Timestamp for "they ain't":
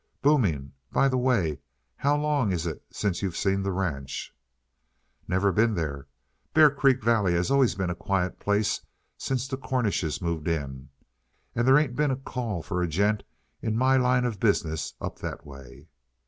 11.67-11.95